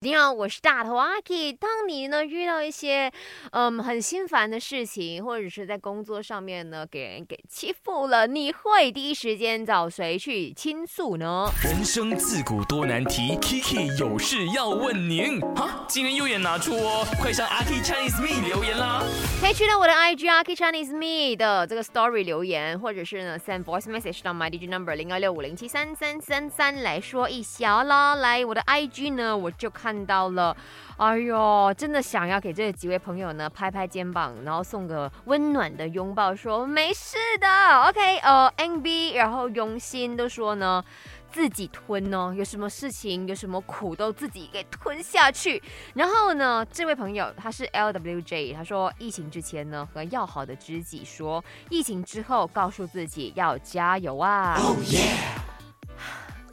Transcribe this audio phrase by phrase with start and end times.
[0.00, 1.52] 你好，我是大头阿 K。
[1.52, 3.10] 当你呢遇到一些
[3.50, 11.50] 嗯很心烦的事情，或者是在工作上面呢给人给欺负了，你会第一时间找谁去倾诉呢？
[11.64, 15.40] 人生自古多难题，Kiki 有事要问您。
[15.56, 19.02] 哈，今天右眼拿出哦，快上阿 K Chinese Me 留言啦！
[19.40, 24.94] 可以去到我的 IG 阿 K Chinese Me 的这个 Story 留言，或者是呢 send voice message 到 my DJ number
[24.94, 28.14] 零二六五零七三三三三来说一下啦。
[28.14, 29.87] 来，我的 IG 呢，我就看。
[29.88, 30.54] 看到了，
[30.98, 37.48] 哎呦，真的想要给这几位朋友呢拍拍肩膀，然后送个温暖的拥抱，说没事的
[37.84, 40.84] ，OK，呃，NB，然后用心都说呢，
[41.32, 45.62] 自己吞哦，有什么事情，有什么苦都自己给吞下去。
[45.94, 54.60] 然后呢，这位朋友他是 LWJ，他说疫情之前呢和要好的知己说，疫情之后告诉自己要加油啊。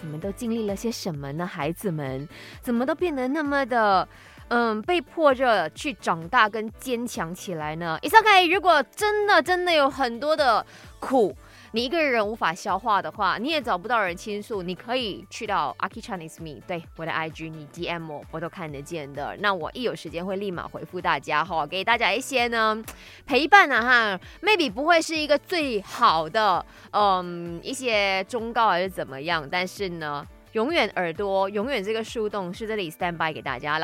[0.02, 1.45] 你们都经历了些什么呢？
[1.45, 2.27] 孩子们
[2.62, 4.08] 怎么都变得那么的，
[4.49, 10.66] 嗯，被迫着去长大跟坚强起来呢？It's OK 如果真的真的有很多的
[10.99, 11.35] 苦。
[11.76, 19.35] 你一个人无法消化的话，你也找不到人倾诉，你可以去到 Aki Chinese Me，对我的 IG，你 DM 我，我都看得见的。
[19.41, 22.82] 那我一有时间会立马回复大家哈，给大家一些呢
[23.27, 33.84] 陪伴啊哈，maybe 不会是一个最好的嗯一些忠告还是怎么样，但是呢，永远耳朵永远这个树洞是这里 stand by 给大家了。